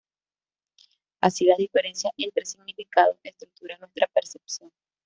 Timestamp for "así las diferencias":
1.21-2.11